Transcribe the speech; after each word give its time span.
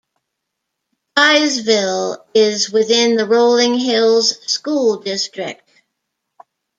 Byesville 1.15 2.25
is 2.33 2.71
within 2.71 3.17
the 3.17 3.27
Rolling 3.27 3.77
Hills 3.77 4.31
School 4.51 4.97
District. 4.97 5.61